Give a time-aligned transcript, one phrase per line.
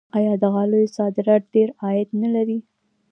[0.17, 2.59] آیا د غالیو صادرات ډیر عاید نلري؟